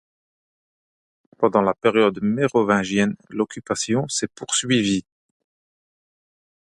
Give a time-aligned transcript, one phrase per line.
[1.37, 5.05] Pendant la période mérovingienne, l'occupation s'est poursuivie.